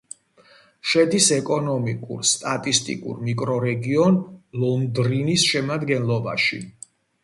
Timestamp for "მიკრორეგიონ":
3.29-4.21